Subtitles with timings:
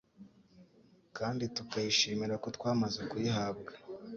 [1.17, 3.71] kandi tukayishimira ko twamaze kuyihabwa.